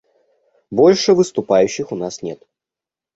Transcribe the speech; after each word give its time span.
Больше 0.71 1.13
выступающих 1.13 1.91
у 1.91 1.95
нас 1.95 2.23
нет. 2.23 2.41